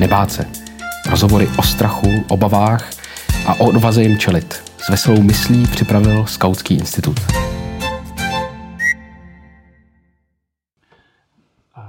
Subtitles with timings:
[0.00, 0.50] nebát se.
[1.10, 2.90] Rozhovory o strachu, obavách
[3.46, 4.54] a o odvaze jim čelit.
[4.54, 7.16] S veselou myslí připravil Skautský institut.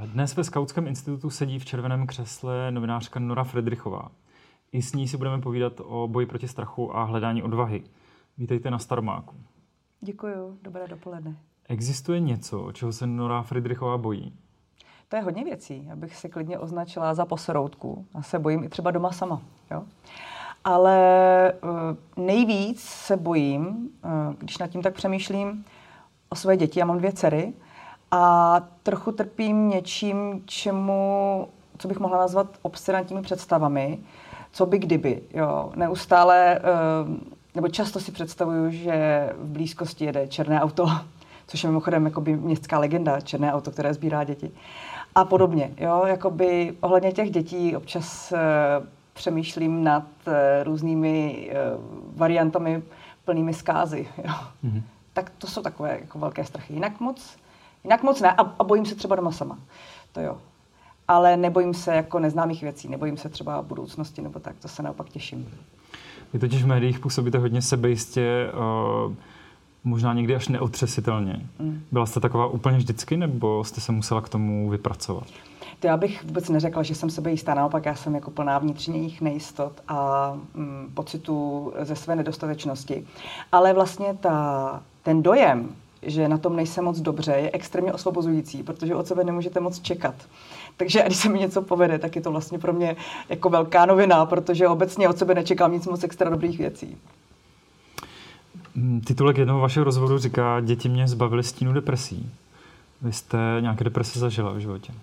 [0.06, 4.12] Dnes ve Skautském institutu sedí v červeném křesle novinářka Nora Fredrichová.
[4.72, 7.84] I s ní si budeme povídat o boji proti strachu a hledání odvahy.
[8.38, 9.36] Vítejte na Staromáku.
[10.02, 11.36] Děkuji, dobré dopoledne.
[11.70, 14.34] Existuje něco, čeho se Nora Friedrichová bojí?
[15.12, 18.06] To je hodně věcí, abych se klidně označila za poseroutku.
[18.14, 19.42] A se bojím i třeba doma sama.
[19.72, 19.84] Jo?
[20.64, 25.66] Ale uh, nejvíc se bojím, uh, když nad tím tak přemýšlím,
[26.30, 26.80] o své děti.
[26.80, 27.54] Já mám dvě dcery
[28.12, 31.48] a trochu trpím něčím, čemu,
[31.78, 34.00] co bych mohla nazvat obstinantními představami.
[34.52, 35.22] Co by kdyby.
[35.34, 35.72] Jo?
[35.76, 37.18] Neustále, uh,
[37.56, 40.88] nebo často si představuju, že v blízkosti jede černé auto,
[41.48, 44.52] což je mimochodem jakoby městská legenda, černé auto, které sbírá děti.
[45.16, 45.72] A podobně.
[45.78, 46.04] Jo?
[46.06, 48.38] Jakoby ohledně těch dětí občas uh,
[49.14, 52.84] přemýšlím nad uh, různými uh, variantami
[53.26, 54.08] plnými zkázy.
[54.18, 54.34] Jo?
[54.66, 54.82] Mm-hmm.
[55.14, 56.74] Tak to jsou takové jako velké strachy.
[56.74, 57.38] Jinak moc,
[57.84, 58.32] jinak moc ne.
[58.32, 59.58] A, a bojím se třeba doma sama.
[60.12, 60.38] To jo.
[61.08, 62.88] Ale nebojím se jako neznámých věcí.
[62.88, 64.56] Nebojím se třeba budoucnosti nebo tak.
[64.60, 65.50] To se naopak těším.
[66.34, 69.14] Vy totiž v médiích působíte hodně sebejistě, uh,
[69.84, 71.50] možná někdy až neotřesitelně.
[71.60, 71.82] Mm.
[71.92, 75.28] Byla jste taková úplně vždycky, nebo jste se musela k tomu vypracovat?
[75.80, 79.22] To já bych vůbec neřekla, že jsem sebe jistá, naopak já jsem jako plná vnitřních
[79.22, 83.08] nejistot a mm, pocitů ze své nedostatečnosti.
[83.52, 85.70] Ale vlastně ta, ten dojem,
[86.02, 90.16] že na tom nejsem moc dobře, je extrémně osvobozující, protože od sebe nemůžete moc čekat.
[90.78, 92.96] Takže když se mi něco povede, tak je to vlastně pro mě
[93.30, 96.98] jako velká novina, protože obecně od sebe nečekám nic moc extra dobrých věcí.
[98.76, 102.32] Mm, titulek jednoho vašeho rozhovoru říká, děti mě zbavily stínu depresí.
[103.02, 104.94] Vy jste nějaké deprese zažila v životě?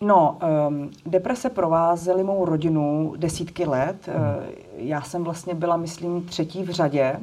[0.00, 4.08] No, um, deprese provázely mou rodinu desítky let.
[4.08, 4.46] Hmm.
[4.76, 7.16] Já jsem vlastně byla, myslím, třetí v řadě,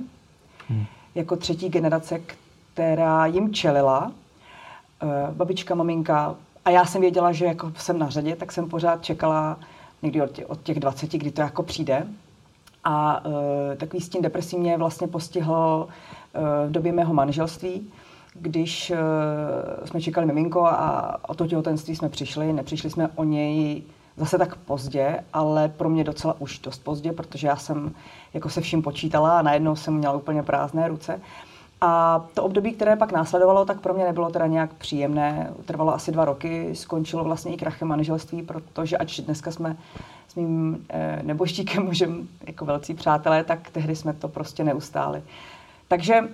[0.69, 0.85] hmm.
[1.15, 2.21] jako třetí generace,
[2.73, 4.11] která jim čelila.
[5.03, 6.35] Uh, babička, maminka,
[6.65, 9.57] a já jsem věděla, že jako jsem na řadě, tak jsem pořád čekala
[10.01, 12.07] někdy od těch, od těch 20, kdy to jako přijde.
[12.89, 13.33] A uh,
[13.77, 17.91] takový stín depresí mě vlastně postihl uh, v době mého manželství,
[18.33, 22.53] když uh, jsme čekali miminko a o to těhotenství jsme přišli.
[22.53, 23.83] Nepřišli jsme o něj
[24.17, 27.91] zase tak pozdě, ale pro mě docela už dost pozdě, protože já jsem
[28.33, 31.21] jako se vším počítala a najednou jsem měla úplně prázdné ruce.
[31.81, 35.53] A to období, které pak následovalo, tak pro mě nebylo teda nějak příjemné.
[35.65, 39.77] Trvalo asi dva roky, skončilo vlastně i krachem manželství, protože ač dneska jsme
[40.27, 45.23] s mým e, neboštíkem mužem jako velcí přátelé, tak tehdy jsme to prostě neustáli.
[45.87, 46.27] Takže e,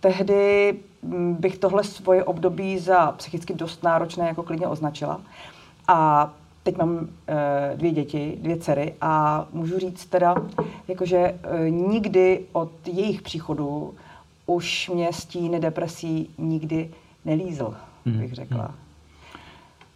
[0.00, 0.74] tehdy
[1.32, 5.20] bych tohle svoje období za psychicky dost náročné jako klidně označila.
[5.88, 6.30] A
[6.62, 10.34] teď mám e, dvě děti, dvě dcery a můžu říct teda,
[10.88, 13.94] jakože e, nikdy od jejich příchodu
[14.46, 16.90] už mě stín depresí nikdy
[17.24, 17.74] nelízl,
[18.06, 18.18] hmm.
[18.18, 18.64] bych řekla.
[18.64, 18.74] Hmm.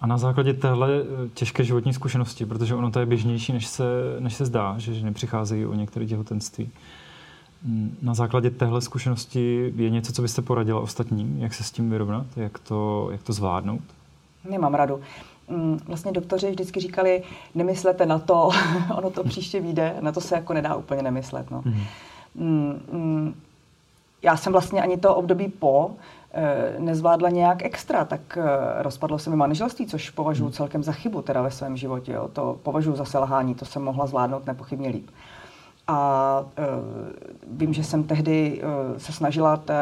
[0.01, 3.85] A na základě téhle eh, těžké životní zkušenosti, protože ono to je běžnější, než se,
[4.19, 6.71] než se zdá, že ženy přicházejí o některé těhotenství.
[7.65, 11.91] Hmm, na základě téhle zkušenosti je něco, co byste poradila ostatním, jak se s tím
[11.91, 13.83] vyrovnat, jak to, jak to zvládnout?
[14.51, 15.01] Nemám radu.
[15.49, 17.23] Hmm, vlastně doktoři vždycky říkali,
[17.55, 18.51] nemyslete na to,
[18.97, 21.51] ono to příště vyjde, na to se jako nedá úplně nemyslet.
[21.51, 21.63] No.
[22.35, 23.35] Mm
[24.23, 25.91] já jsem vlastně ani to období po
[26.33, 30.53] eh, nezvládla nějak extra, tak eh, rozpadlo se mi manželství, což považuji hmm.
[30.53, 32.13] celkem za chybu teda ve svém životě.
[32.13, 32.29] Jo.
[32.33, 35.11] To považuji za selhání, to jsem mohla zvládnout nepochybně líp.
[35.87, 39.75] A uh, vím, že jsem tehdy uh, se snažila t,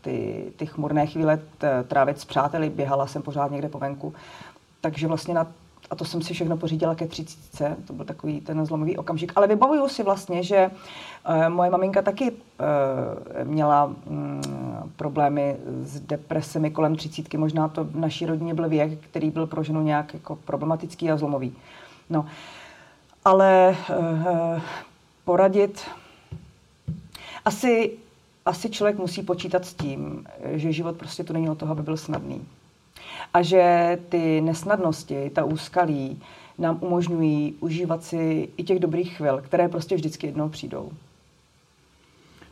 [0.00, 4.14] ty, ty chmurné chvíle t, trávit s přáteli, běhala jsem pořád někde po venku.
[4.80, 5.46] Takže vlastně na
[5.90, 9.32] a to jsem si všechno pořídila ke třicítce, to byl takový ten zlomový okamžik.
[9.36, 10.70] Ale vybavuju si vlastně, že
[11.28, 12.36] uh, moje maminka taky uh,
[13.44, 14.40] měla um,
[14.96, 17.38] problémy s depresemi kolem třicítky.
[17.38, 21.16] Možná to v naší rodině byl věk, který byl pro ženu nějak jako problematický a
[21.16, 21.52] zlomový.
[22.10, 22.26] No,
[23.24, 24.60] ale uh,
[25.24, 25.84] poradit...
[27.44, 27.90] Asi,
[28.46, 31.96] asi člověk musí počítat s tím, že život prostě tu není o toho, aby byl
[31.96, 32.46] snadný
[33.34, 36.18] a že ty nesnadnosti, ta úskalí
[36.58, 40.90] nám umožňují užívat si i těch dobrých chvil, které prostě vždycky jednou přijdou.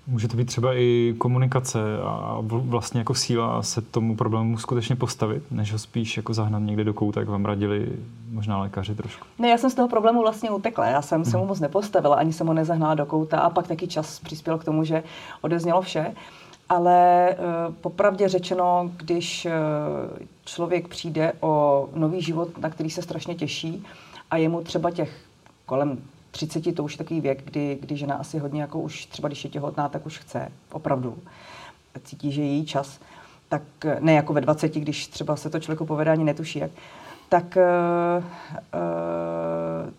[0.07, 5.43] Může to být třeba i komunikace a vlastně jako síla se tomu problému skutečně postavit,
[5.51, 7.93] než ho spíš jako zahnat někde do kouta, jak vám radili
[8.31, 9.27] možná lékaři trošku.
[9.39, 10.87] Ne, já jsem z toho problému vlastně utekla.
[10.87, 11.31] Já jsem hmm.
[11.31, 14.59] se mu moc nepostavila, ani jsem ho nezahnala do kouta a pak taky čas přispěl
[14.59, 15.03] k tomu, že
[15.41, 16.15] odeznělo vše.
[16.69, 17.37] Ale e,
[17.81, 19.53] popravdě řečeno, když e,
[20.45, 23.87] člověk přijde o nový život, na který se strašně těší,
[24.31, 25.21] a je mu třeba těch
[25.67, 25.99] kolem
[26.31, 29.51] 30, to už takový věk, kdy, kdy žena asi hodně jako už třeba když je
[29.51, 31.19] těhotná, tak už chce, opravdu.
[32.05, 33.01] Cítí, že je její čas.
[33.49, 33.63] Tak
[34.01, 36.71] ne jako ve 20, když třeba se to člověku povede, ani netuší jak.
[37.29, 39.91] Tak uh, uh,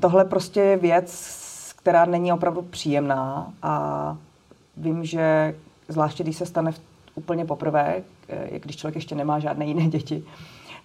[0.00, 1.38] tohle prostě je věc,
[1.76, 4.16] která není opravdu příjemná a
[4.76, 5.54] vím, že
[5.88, 6.80] zvláště když se stane v,
[7.14, 10.24] úplně poprvé, eh, když člověk ještě nemá žádné jiné děti,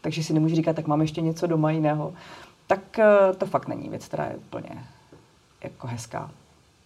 [0.02, 2.14] takže si nemůže říkat, tak mám ještě něco doma jiného,
[2.68, 4.86] tak eh, to fakt není věc, která je úplně
[5.64, 6.32] jako hezká.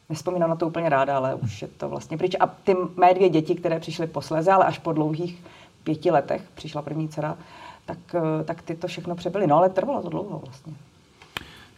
[0.09, 2.35] Nespomínám na to úplně ráda, ale už je to vlastně pryč.
[2.39, 5.43] A ty mé dvě děti, které přišly posléze, ale až po dlouhých
[5.83, 7.37] pěti letech přišla první dcera,
[7.85, 9.47] tak, eh, tak ty to všechno přebyly.
[9.47, 10.73] No ale trvalo to dlouho vlastně.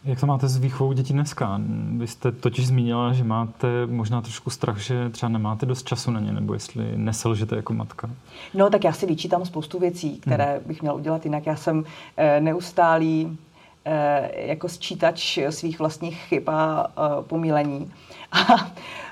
[0.04, 1.60] Jak to máte s výchovou dětí dneska?
[1.96, 6.20] Vy jste totiž zmínila, že máte možná trošku strach, že třeba nemáte dost času na
[6.20, 8.10] ně, nebo jestli neselžete jako matka.
[8.54, 10.62] No tak já si vyčítám spoustu věcí, které hmm.
[10.66, 11.46] bych měla udělat jinak.
[11.46, 11.84] Já jsem
[12.16, 13.38] e, neustálý
[13.84, 17.92] e, jako sčítač svých vlastních chyb a e, pomílení.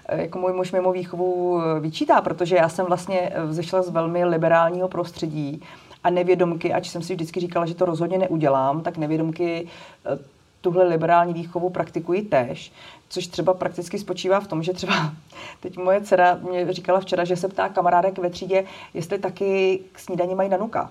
[0.08, 4.88] A jako můj muž mimo výchovu vyčítá, protože já jsem vlastně vzešla z velmi liberálního
[4.88, 5.62] prostředí
[6.04, 9.68] a nevědomky, ať jsem si vždycky říkala, že to rozhodně neudělám, tak nevědomky
[10.60, 12.72] tuhle liberální výchovu praktikuji tež,
[13.08, 15.12] což třeba prakticky spočívá v tom, že třeba
[15.60, 18.64] teď moje dcera mě říkala včera, že se ptá kamarádek ve třídě,
[18.94, 20.90] jestli taky k snídaní mají nanuka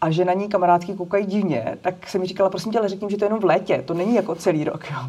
[0.00, 3.10] a že na ní kamarádky koukají divně, tak se mi říkala, prosím tě, ale řekni,
[3.10, 4.84] že to je jenom v létě, to není jako celý rok.
[4.90, 4.98] Jo.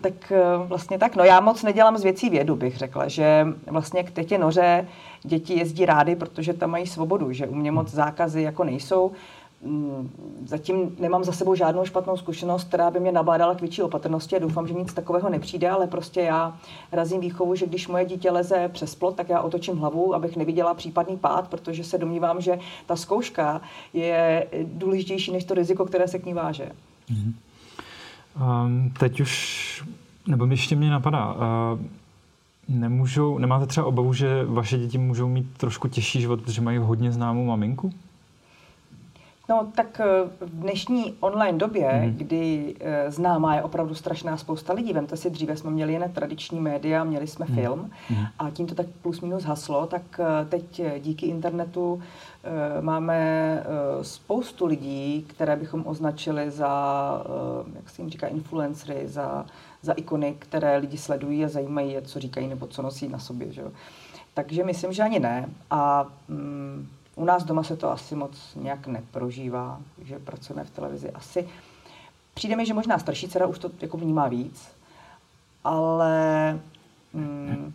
[0.00, 1.16] Tak eh, vlastně tak.
[1.16, 4.88] No já moc nedělám z věcí vědu, bych řekla, že vlastně k tetě noře
[5.22, 9.12] děti jezdí rády, protože tam mají svobodu, že u mě moc zákazy jako nejsou.
[9.64, 10.10] Mm,
[10.46, 14.38] zatím nemám za sebou žádnou špatnou zkušenost, která by mě nabádala k větší opatrnosti a
[14.38, 16.56] doufám, že nic takového nepřijde, ale prostě já
[16.92, 20.74] razím výchovu, že když moje dítě leze přes plot, tak já otočím hlavu, abych neviděla
[20.74, 23.60] případný pád, protože se domnívám, že ta zkouška
[23.92, 26.68] je důležitější než to riziko, které se k ní váže.
[27.10, 27.32] Mm-hmm.
[28.64, 29.84] Um, teď už,
[30.26, 31.40] nebo ještě mě napadá, uh,
[32.68, 37.12] nemůžou, nemáte třeba obavu, že vaše děti můžou mít trošku těžší život, protože mají hodně
[37.12, 37.92] známou maminku?
[39.48, 40.06] No tak eh,
[40.40, 42.14] v dnešní online době, hmm.
[42.14, 46.60] kdy eh, známá je opravdu strašná spousta lidí, vemte si, dříve jsme měli jen tradiční
[46.60, 47.54] média, měli jsme hmm.
[47.54, 48.26] film hmm.
[48.38, 52.02] a tím to tak plus minus haslo, tak eh, teď díky internetu
[52.80, 53.62] máme
[54.02, 57.24] spoustu lidí, které bychom označili za,
[57.74, 59.46] jak se jim říká, influencery, za,
[59.82, 63.52] za ikony, které lidi sledují a zajímají je, co říkají nebo co nosí na sobě.
[63.52, 63.62] Že?
[64.34, 65.48] Takže myslím, že ani ne.
[65.70, 71.10] A mm, u nás doma se to asi moc nějak neprožívá, že pracujeme v televizi.
[71.10, 71.48] Asi
[72.34, 74.68] přijde mi, že možná starší dcera už to jako vnímá víc,
[75.64, 76.52] ale
[77.12, 77.72] mm,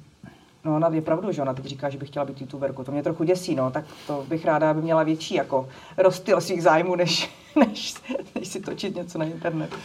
[0.65, 2.83] no ona je pravdu, že ona teď říká, že by chtěla být youtuberkou.
[2.83, 6.63] To mě trochu děsí, no, tak to bych ráda, aby měla větší jako rozstyl svých
[6.63, 7.93] zájmů, než, než,
[8.35, 9.75] než si točit něco na internetu.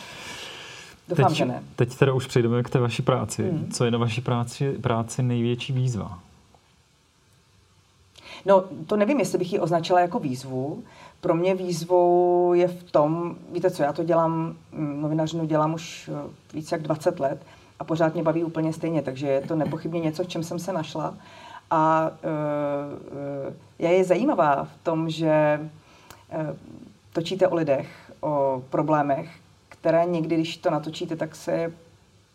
[1.09, 1.63] Doufám, teď, že ne.
[1.77, 3.43] Teď teda už přejdeme k té vaší práci.
[3.43, 3.71] Hmm.
[3.71, 6.19] Co je na vaší práci, práci největší výzva?
[8.47, 10.83] No, to nevím, jestli bych ji označila jako výzvu.
[11.21, 16.11] Pro mě výzvou je v tom, víte co, já to dělám, mm, novinařinu dělám už
[16.13, 17.43] eh, více jak 20 let
[17.79, 20.73] a pořád mě baví úplně stejně, takže je to nepochybně něco, v čem jsem se
[20.73, 21.15] našla.
[21.71, 26.57] A uh, je, je zajímavá v tom, že uh,
[27.13, 29.31] točíte o lidech, o problémech,
[29.69, 31.73] které někdy, když to natočíte, tak se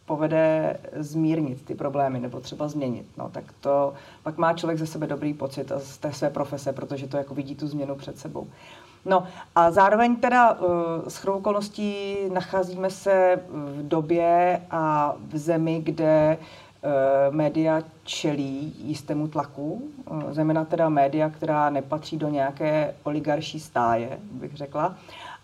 [0.07, 5.07] povede zmírnit ty problémy nebo třeba změnit, no, tak to pak má člověk ze sebe
[5.07, 8.47] dobrý pocit a z té své profese, protože to jako vidí tu změnu před sebou.
[9.05, 9.23] No
[9.55, 10.67] a zároveň teda uh,
[11.07, 19.89] s okolností nacházíme se v době a v zemi, kde uh, média čelí jistému tlaku,
[20.09, 24.95] uh, zejména teda média, která nepatří do nějaké oligarší stáje, bych řekla.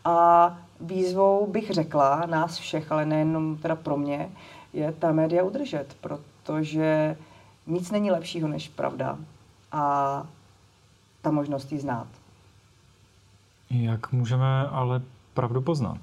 [0.06, 4.30] A výzvou bych řekla nás všech, ale nejenom teda pro mě,
[4.74, 7.18] je ta média udržet, protože
[7.68, 9.18] nic není lepšího než pravda
[9.72, 10.24] a
[11.22, 12.08] ta možnost ji znát.
[13.70, 15.02] Jak můžeme ale
[15.34, 15.98] pravdu poznat?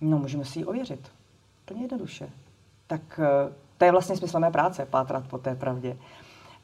[0.00, 1.12] No, můžeme si ji ověřit.
[1.64, 2.30] Plně jednoduše.
[2.86, 5.96] Tak eh, to je vlastně smysl mé práce, pátrat po té pravdě.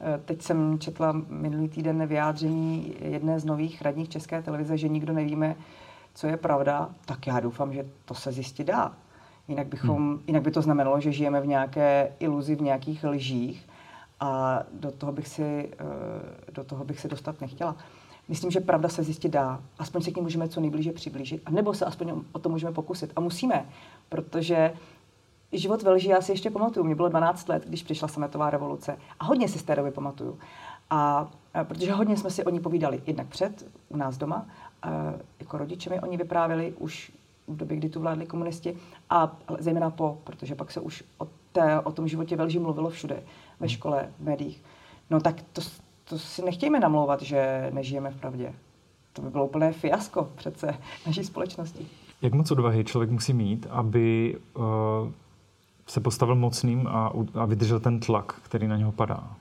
[0.01, 5.13] Eh, teď jsem četla minulý týden vyjádření jedné z nových radních České televize, že nikdo
[5.13, 5.55] nevíme,
[6.13, 8.93] co je pravda, tak já doufám, že to se zjistit dá.
[9.47, 10.23] Jinak, bychom, hmm.
[10.27, 13.67] jinak by to znamenalo, že žijeme v nějaké iluzi, v nějakých lžích
[14.19, 17.75] a do toho bych si, eh, do toho bych si dostat nechtěla.
[18.27, 19.59] Myslím, že pravda se zjistit dá.
[19.79, 21.41] Aspoň se k ní můžeme co nejblíže přiblížit.
[21.45, 23.11] A nebo se aspoň o to můžeme pokusit.
[23.15, 23.65] A musíme,
[24.09, 24.73] protože
[25.51, 26.85] život ve lži já si ještě pamatuju.
[26.85, 28.97] Mě bylo 12 let, když přišla sametová revoluce.
[29.19, 30.39] A hodně si z té doby pamatuju.
[30.89, 31.29] A, a
[31.63, 34.45] protože hodně jsme si o ní povídali jednak před, u nás doma,
[34.81, 37.11] a, jako rodiče mi o ní vyprávěli, už
[37.47, 38.77] v době, kdy tu vládli komunisti
[39.09, 42.89] a zejména po, protože pak se už o, té, o tom životě ve lži mluvilo
[42.89, 43.15] všude,
[43.59, 43.69] ve hmm.
[43.69, 44.63] škole, v médiích.
[45.09, 45.61] No tak to,
[46.03, 48.53] to si nechtějme namlouvat, že nežijeme v pravdě.
[49.13, 51.87] To by bylo úplné fiasko přece naší společnosti.
[52.21, 54.63] Jak moc odvahy člověk musí mít, aby uh,
[55.87, 59.35] se postavil mocným a, a vydržel ten tlak, který na něho padá?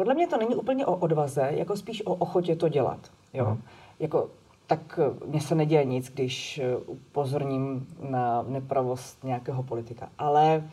[0.00, 2.98] Podle mě to není úplně o odvaze, jako spíš o ochotě to dělat.
[3.34, 3.44] Jo?
[3.44, 3.62] Hmm.
[3.98, 4.28] Jako,
[4.66, 10.08] tak eh, mně se neděje nic, když eh, upozorním na nepravost nějakého politika.
[10.18, 10.64] Ale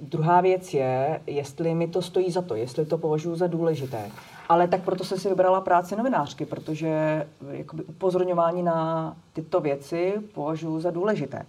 [0.00, 4.10] druhá věc je, jestli mi to stojí za to, jestli to považuji za důležité.
[4.48, 10.14] Ale tak proto jsem si vybrala práci novinářky, protože eh, jakoby upozorňování na tyto věci
[10.34, 11.46] považuji za důležité.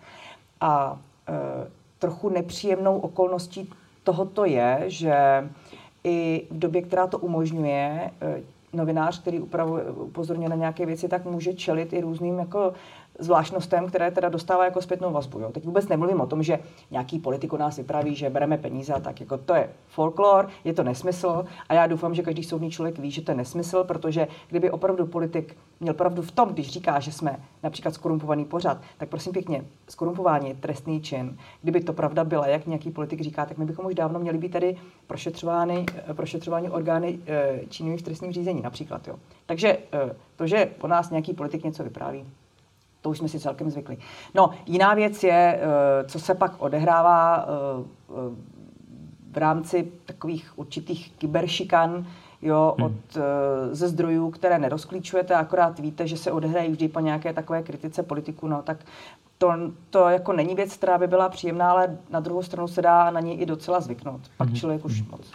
[0.62, 1.34] A e,
[2.00, 3.70] trochu nepříjemnou okolností
[4.04, 5.50] tohoto je, že
[6.06, 8.42] i v době, která to umožňuje, eh,
[8.74, 12.74] novinář, který upravuje, upozorňuje na nějaké věci, tak může čelit i různým jako
[13.20, 15.40] zvláštnostem, které teda dostává jako zpětnou vazbu.
[15.40, 15.52] Jo.
[15.52, 16.60] Teď vůbec nemluvím o tom, že
[16.92, 19.20] nějaký politik o nás vypraví, že bereme peníze a tak.
[19.20, 23.12] Jako to je folklor, je to nesmysl a já doufám, že každý soudný člověk ví,
[23.12, 27.12] že to je nesmysl, protože kdyby opravdu politik měl pravdu v tom, když říká, že
[27.12, 31.38] jsme například skorumpovaný pořad, tak prosím pěkně, skorumpování je trestný čin.
[31.62, 34.52] Kdyby to pravda byla, jak nějaký politik říká, tak my bychom už dávno měli být
[34.52, 39.08] tady prošetřovány, prošetřovány orgány eh, činnými v trestním řízení například.
[39.08, 39.16] Jo.
[39.46, 42.26] Takže eh, to, že po nás nějaký politik něco vypráví,
[43.06, 43.98] to už jsme si celkem zvykli.
[44.34, 47.48] No, jiná věc je, eh, co se pak odehrává
[49.32, 52.06] v rámci takových určitých kyberšikan,
[52.42, 52.86] jo, hmm.
[52.86, 53.18] od,
[53.72, 58.48] ze zdrojů, které nerozklíčujete, akorát víte, že se odehrají vždy po nějaké takové kritice politiků,
[58.48, 58.78] no tak
[59.38, 59.54] to,
[59.90, 63.20] to jako není věc, která by byla příjemná, ale na druhou stranu se dá na
[63.20, 64.22] ní i docela zvyknout.
[64.38, 64.58] Pak hmm.
[64.58, 65.12] člověk už hmm.
[65.12, 65.32] moc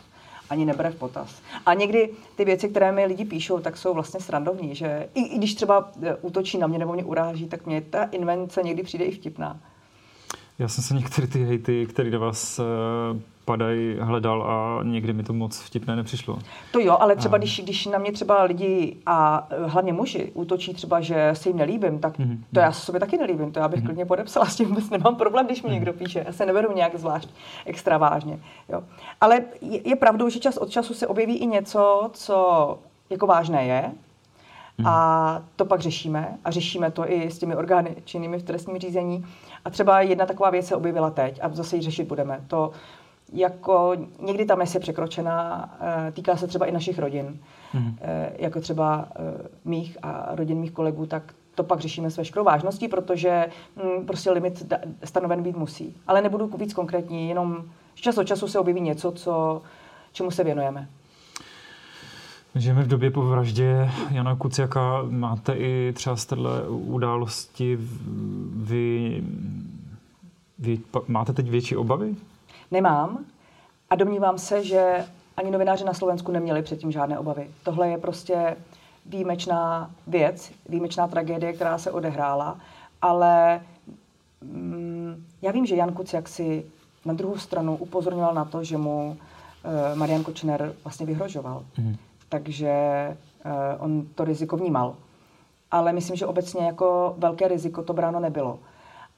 [0.50, 1.42] ani nebere v potaz.
[1.66, 5.38] A někdy ty věci, které mi lidi píšou, tak jsou vlastně srandovní, že i, i
[5.38, 9.04] když třeba e, útočí na mě nebo mě uráží, tak mě ta invence někdy přijde
[9.04, 9.60] i vtipná.
[10.58, 12.62] Já jsem se některé ty hejty, které do vás e,
[13.50, 16.38] padají, hledal a někdy mi to moc vtipné nepřišlo.
[16.72, 17.38] To jo, ale třeba a...
[17.38, 21.58] když, když na mě třeba lidi a e, hlavně muži útočí třeba, že se jim
[21.58, 22.38] nelíbím, tak mm-hmm.
[22.54, 23.86] to já se sobě taky nelíbím, to já bych mm-hmm.
[23.86, 25.72] klidně podepsala, s tím vůbec nemám problém, když mi mm-hmm.
[25.72, 26.24] někdo píše.
[26.26, 27.28] Já se neberu nějak zvlášť
[27.66, 28.38] extra vážně.
[28.68, 28.82] Jo.
[29.20, 32.78] Ale je, je pravdou, že čas od času se objeví i něco, co
[33.10, 33.92] jako vážné je,
[34.84, 39.26] a to pak řešíme a řešíme to i s těmi orgány činnými v trestním řízení.
[39.64, 42.40] A třeba jedna taková věc se objevila teď a zase ji řešit budeme.
[42.46, 42.70] To
[43.32, 47.38] jako někdy ta mes je překročená, eh, týká se třeba i našich rodin,
[47.74, 47.96] mm.
[48.38, 52.88] jako třeba eh, mých a rodin mých kolegů, tak to pak řešíme s veškerou vážností,
[52.88, 53.46] protože
[53.76, 54.72] hm, prostě limit
[55.04, 55.96] stanoven být musí.
[56.06, 59.62] Ale nebudu víc konkrétní, jenom čas od času se objeví něco, co,
[60.12, 60.88] čemu se věnujeme.
[62.54, 65.02] Žijeme v době po vraždě Jana Kuciaka.
[65.10, 67.78] Máte i třeba z téhle události
[68.54, 69.22] vy,
[70.58, 72.14] vy máte teď větší obavy?
[72.70, 73.24] Nemám
[73.90, 77.50] a domnívám se, že ani novináři na Slovensku neměli předtím žádné obavy.
[77.62, 78.56] Tohle je prostě
[79.06, 82.58] výjimečná věc, výjimečná tragédie, která se odehrála,
[83.02, 83.60] ale
[84.40, 86.64] mm, já vím, že Jan Kuciak si
[87.04, 91.64] na druhou stranu upozorňoval na to, že mu uh, Marian Kočner vlastně vyhrožoval.
[91.78, 91.96] Mm.
[92.28, 92.72] Takže
[93.44, 94.94] uh, on to riziko vnímal.
[95.70, 98.58] Ale myslím, že obecně jako velké riziko to bráno nebylo.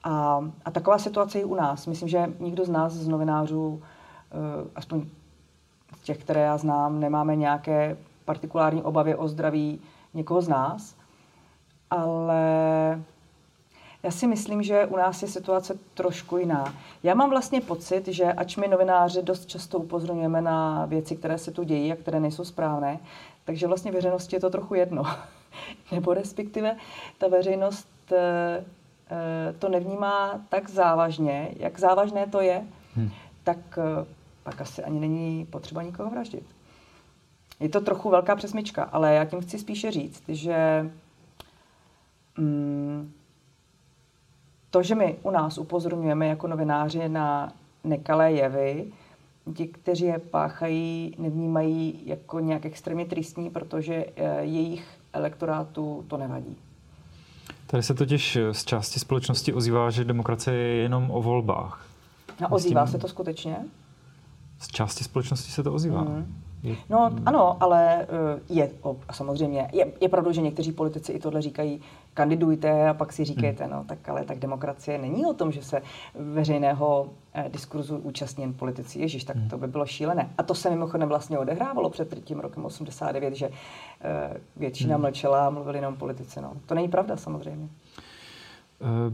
[0.03, 1.87] A, a taková situace je u nás.
[1.87, 3.81] Myslím, že nikdo z nás, z novinářů, uh,
[4.75, 5.05] aspoň
[5.97, 9.81] z těch, které já znám, nemáme nějaké partikulární obavy o zdraví
[10.13, 10.95] někoho z nás.
[11.89, 12.43] Ale
[14.03, 16.73] já si myslím, že u nás je situace trošku jiná.
[17.03, 21.51] Já mám vlastně pocit, že ač my novináři dost často upozorňujeme na věci, které se
[21.51, 22.99] tu dějí a které nejsou správné,
[23.45, 25.03] takže vlastně veřejnosti je to trochu jedno.
[25.91, 26.77] Nebo respektive
[27.17, 28.63] ta veřejnost eh, Eh,
[29.59, 32.63] to nevnímá tak závažně, jak závažné to je,
[32.95, 33.09] hmm.
[33.43, 34.05] tak eh,
[34.43, 36.43] pak asi ani není potřeba nikoho vraždit.
[37.59, 40.89] Je to trochu velká přesmička, ale já tím chci spíše říct, že
[42.37, 43.11] mm,
[44.69, 47.53] to, že my u nás upozorňujeme jako novináři na
[47.83, 48.91] nekalé jevy,
[49.55, 56.57] ti, kteří je páchají, nevnímají jako nějak extrémně tristní, protože eh, jejich elektorátu to nevadí.
[57.73, 61.85] Tady se totiž z části společnosti ozývá, že demokracie je jenom o volbách.
[62.45, 63.57] A ozývá se to skutečně?
[64.59, 66.01] Z části společnosti se to ozývá.
[66.01, 66.43] Mm.
[66.89, 68.07] No ano, ale eh,
[68.49, 68.71] je,
[69.11, 71.81] samozřejmě, je, je pravda, že někteří politici i tohle říkají,
[72.13, 75.81] kandidujte a pak si říkejte, no tak ale tak demokracie není o tom, že se
[76.15, 78.99] veřejného eh, diskurzu účastní jen politici.
[78.99, 80.29] Ježíš, tak to by bylo šílené.
[80.37, 83.49] A to se mimochodem vlastně odehrávalo před tím rokem 89, že
[84.01, 85.01] eh, většina mm.
[85.01, 86.41] mlčela a mluvili jenom politici.
[86.41, 86.53] No.
[86.65, 87.69] To není pravda samozřejmě.
[88.79, 89.13] Uh,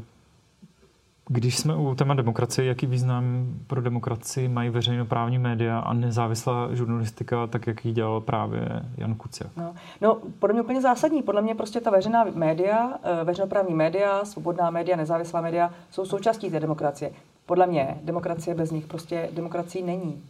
[1.32, 7.48] Když jsme u téma demokracie, jaký význam pro demokracii mají veřejnoprávní média a nezávislá žurnalistika,
[7.48, 9.52] tak jak ji dělal právě Jan Kuciak?
[9.58, 11.22] No, no, podle mě úplně zásadní.
[11.22, 16.50] Podle mě prostě ta veřejná média, eh, veřejnoprávní média, svobodná média, nezávislá média jsou součástí
[16.50, 17.12] té demokracie.
[17.46, 20.24] Podle mě demokracie bez nich prostě demokracií není.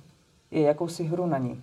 [0.51, 1.61] Je jakousi hru na ní.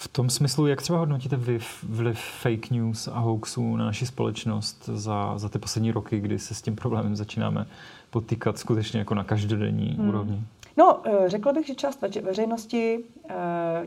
[0.00, 4.90] V tom smyslu, jak třeba hodnotíte vy vliv fake news a hoaxů na naši společnost
[4.94, 7.66] za, za ty poslední roky, kdy se s tím problémem začínáme
[8.10, 10.08] potýkat skutečně jako na každodenní hmm.
[10.08, 10.42] úrovni?
[10.76, 13.34] No, eh, řekla bych, že část veřejnosti eh,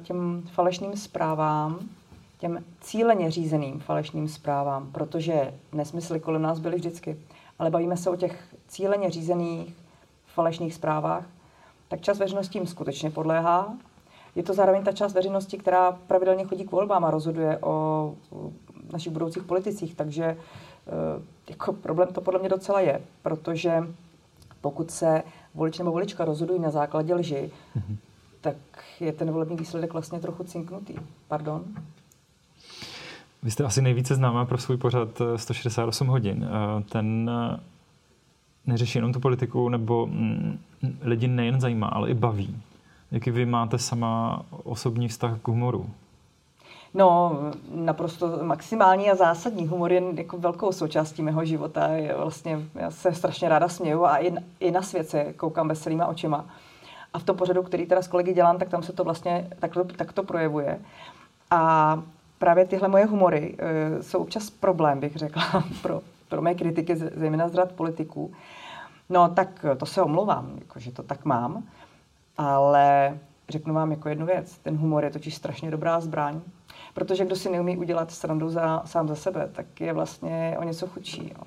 [0.04, 1.80] těm falešným zprávám,
[2.40, 7.18] těm cíleně řízeným falešným zprávám, protože nesmysly kolem nás byly vždycky,
[7.60, 9.76] ale bavíme se o těch cíleně řízených
[10.28, 11.26] falešných zprávách,
[11.88, 13.74] tak část veřejnosti jim skutečně podléhá
[14.36, 18.16] je to zároveň ta část veřejnosti, která pravidelně chodí k volbám a rozhoduje o
[18.94, 19.96] našich budoucích politicích.
[19.96, 20.38] Takže eh,
[21.50, 23.84] jako problém to podle mě docela je, protože
[24.62, 25.24] pokud se
[25.56, 27.96] volič nebo volička rozhodují na základě lži, mm-hmm.
[28.42, 28.56] tak
[29.00, 30.96] je ten volební výsledek vlastně trochu cinknutý.
[31.28, 31.64] Pardon?
[33.44, 36.48] Vy jste asi nejvíce známá pro svůj pořad 168 eh, hodin.
[36.48, 37.32] Eh, ten
[38.66, 40.60] neřeší jenom tu politiku, nebo mm,
[41.02, 42.62] lidi nejen zajímá, ale i baví.
[43.12, 45.90] Jaký vy máte sama osobní vztah k humoru?
[46.94, 47.38] No,
[47.76, 49.68] naprosto maximální a zásadní.
[49.68, 51.88] Humor je jako velkou součástí mého života.
[51.88, 56.08] Je vlastně, já se strašně ráda směju a i, i na svět se koukám veselýma
[56.08, 56.46] očima.
[57.14, 59.84] A v tom pořadu, který teda s kolegy dělám, tak tam se to vlastně takto,
[59.84, 60.80] takto projevuje.
[61.52, 62.04] A
[62.40, 63.58] právě tyhle moje humory
[63.96, 65.44] uh, jsou občas problém, bych řekla,
[65.82, 68.32] pro, pro mé kritiky, zejména z politiků.
[69.10, 71.64] No, tak to se omlouvám, jako, že to tak mám.
[72.42, 73.18] Ale
[73.50, 74.58] řeknu vám jako jednu věc.
[74.58, 76.42] Ten humor je totiž strašně dobrá zbraň,
[76.94, 80.88] protože kdo si neumí udělat srandu za, sám za sebe, tak je vlastně o něco
[80.88, 81.32] chudší.
[81.38, 81.44] Jo.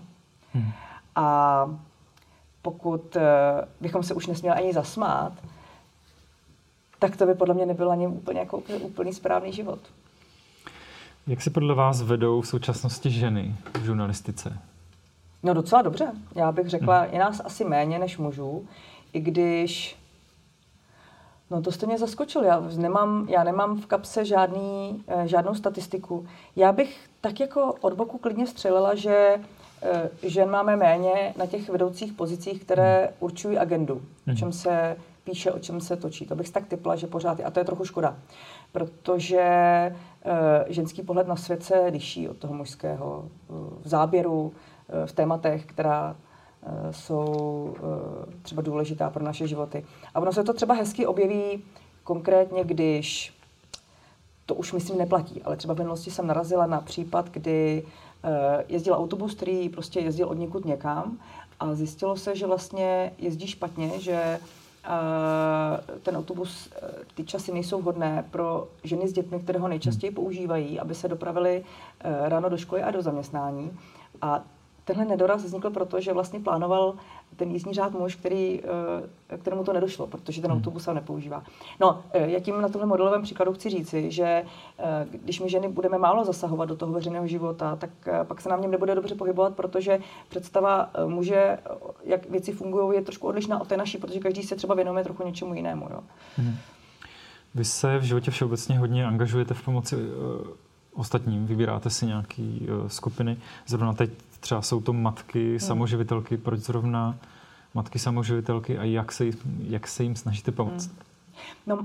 [0.53, 0.73] Hmm.
[1.17, 1.67] A
[2.63, 3.23] pokud uh,
[3.81, 5.33] bychom se už nesměli ani zasmát,
[6.99, 9.79] tak to by podle mě nebyl ani úplně jako úplný správný život.
[11.27, 14.59] Jak se podle vás vedou v současnosti ženy v žurnalistice?
[15.43, 16.13] No docela dobře.
[16.35, 17.13] Já bych řekla, hmm.
[17.13, 18.67] je nás asi méně než mužů,
[19.13, 20.04] i když
[21.51, 22.45] No to jste mě zaskočil.
[22.45, 26.27] Já nemám, já nemám v kapse žádný, eh, žádnou statistiku.
[26.57, 29.41] Já bych tak jako od boku klidně střelila, že
[29.83, 33.09] eh, žen máme méně na těch vedoucích pozicích, které hmm.
[33.21, 34.03] určují agendu,
[34.33, 34.53] o čem hmm.
[34.53, 36.27] se píše, o čem se točí.
[36.27, 38.17] To bych tak typla, že pořád, a to je trochu škoda,
[38.73, 39.95] protože eh,
[40.69, 43.29] ženský pohled na svět se liší od toho mužského
[43.83, 44.53] v záběru,
[45.07, 46.17] v tématech, která
[46.91, 49.85] jsou eh, třeba důležitá pro naše životy.
[50.15, 51.65] A ono se to třeba hezky objeví
[52.05, 53.35] konkrétně, když
[54.47, 57.85] to už myslím neplatí, ale třeba v minulosti jsem narazila na případ, kdy
[58.25, 61.19] eh, jezdil autobus, který prostě jezdil od někud někam
[61.61, 64.39] a zjistilo se, že vlastně jezdí špatně, že
[66.03, 66.69] ten autobus,
[67.15, 71.65] ty časy nejsou vhodné pro ženy s dětmi, které ho nejčastěji používají, aby se dopravili
[72.25, 73.79] ráno do školy a do zaměstnání.
[74.23, 74.45] A
[74.85, 76.95] tenhle nedoraz vznikl proto, že vlastně plánoval
[77.37, 78.61] ten jízdní řád muž, který,
[79.29, 80.61] eh, kterému to nedošlo, protože ten hmm.
[80.61, 81.43] autobus se nepoužívá.
[81.81, 84.25] No, eh, já tím na tomhle modelovém příkladu chci říci, že
[84.79, 87.91] eh, když my ženy budeme málo zasahovat do toho veřejného života, tak
[88.25, 91.59] pak se nám něm nebude dobře pohybovat, protože představa muže,
[92.05, 95.27] jak věci fungují, je trošku odlišná od té naší, protože každý se třeba věnuje trochu
[95.27, 95.89] něčemu jinému.
[95.91, 96.01] Jo.
[96.37, 96.57] Hmm.
[97.55, 99.97] Vy se v životě všeobecně hodně angažujete v pomoci
[100.95, 102.43] ostatním, vybíráte si nějaké
[102.87, 103.37] skupiny.
[103.67, 104.11] Zrovna teď
[104.45, 105.59] třeba jsou to matky, hmm.
[105.59, 107.17] samoživitelky, proč zrovna
[107.75, 109.25] matky samoživitelky a jak se,
[109.69, 110.87] jak se jim snažíte pomoct?
[110.87, 110.99] Hmm.
[111.67, 111.85] No, uh,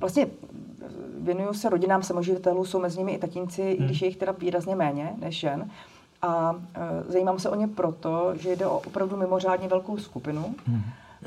[0.00, 0.26] vlastně
[1.20, 3.72] věnuju se rodinám samoživitelů, jsou mezi nimi i tatínci, hmm.
[3.72, 5.70] i když je jich teda výrazně méně než žen.
[6.22, 6.58] A uh,
[7.08, 10.54] zajímám se o ně proto, že jde o opravdu mimořádně velkou skupinu.
[10.66, 10.82] Hmm.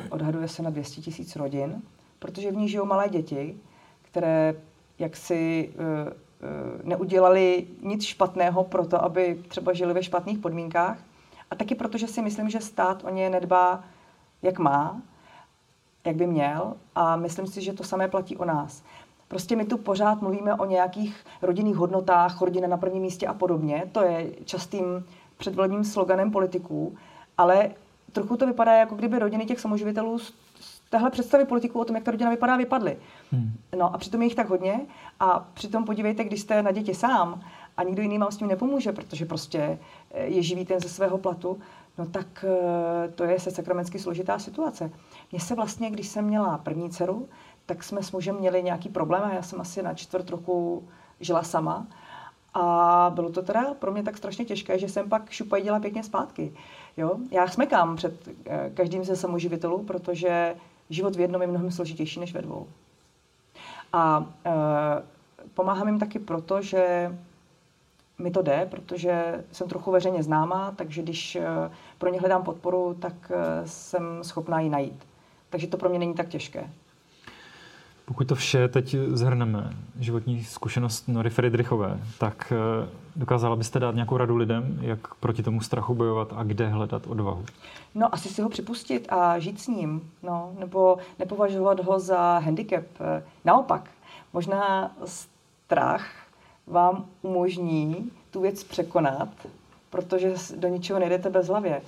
[0.10, 1.82] Odhaduje se na 200 tisíc rodin,
[2.19, 3.56] protože v ní žijou malé děti,
[4.02, 4.56] které
[5.00, 6.24] jaksi Eh,
[6.84, 10.98] neudělali nic špatného pro to, aby třeba žili ve špatných podmínkách.
[11.52, 13.84] A taky proto, že si myslím, že stát o ně nedbá,
[14.41, 15.02] jak má,
[16.06, 16.74] jak by měl.
[16.95, 18.84] A myslím si, že to samé platí o nás.
[19.28, 23.84] Prostě my tu pořád mluvíme o nějakých rodinných hodnotách, rodina na prvním místě a podobně.
[23.91, 25.06] To je častým
[25.38, 26.98] předvolebním sloganem politiků.
[27.38, 27.71] Ale
[28.12, 30.17] trochu to vypadá, jako kdyby rodiny těch samoživitelů
[30.89, 32.98] tahle představy politiků o tom, jak ta rodina vypadá, vypadly.
[33.32, 33.52] Hmm.
[33.78, 34.80] No a přitom je jich tak hodně
[35.19, 37.41] a přitom podívejte, když jste na děti sám
[37.78, 39.80] a nikdo jiný vám s tím nepomůže, protože prostě
[40.12, 41.60] eh, je živý ten ze svého platu,
[41.98, 44.91] no tak eh, to je se sakramensky složitá situace.
[45.32, 47.30] Mně se vlastně, když jsem měla první dceru,
[47.65, 50.88] tak jsme s mužem měli nějaký problém a já jsem asi na čtvrt roku
[51.19, 51.88] žila sama.
[52.54, 56.54] A bylo to teda pro mě tak strašně těžké, že jsem pak šupajdila pěkně zpátky.
[56.98, 57.17] Jo?
[57.32, 60.56] Já smekám před eh, každým ze samoživitelů, protože
[60.89, 62.67] život v jednom je mnohem složitější než ve dvou.
[63.93, 64.52] A e,
[65.54, 67.12] pomáhám jim taky proto, že
[68.17, 71.45] mi to jde, protože jsem trochu veřejně známá, takže když e,
[71.98, 75.08] pro ně hledám podporu, tak e, jsem schopná ji najít.
[75.50, 76.69] Takže to pro mě není tak těžké.
[78.06, 82.54] Pokud to vše teď zhrneme, životní zkušenost Nory Friedrichové, tak
[83.15, 87.46] dokázala byste dát nějakou radu lidem, jak proti tomu strachu bojovat a kde hledat odvahu?
[87.96, 92.84] No, asi si ho připustit a žít s ním, no, nebo nepovažovat ho za handicap.
[93.46, 93.89] Naopak,
[94.34, 96.08] možná strach
[96.68, 99.30] vám umožní tu věc překonat,
[99.89, 101.82] protože do ničeho nejdete bez hlavě.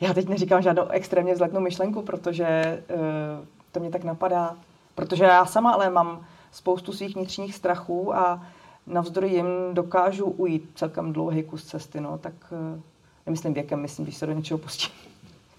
[0.00, 4.56] Já teď neříkám žádnou extrémně vzletnou myšlenku, protože uh, to mě tak napadá.
[4.94, 8.46] Protože já sama ale mám spoustu svých vnitřních strachů a
[8.86, 12.80] navzdory jim dokážu ujít celkem dlouhý kus cesty, no, tak uh,
[13.26, 14.94] nemyslím věkem, myslím, když se do něčeho pustím.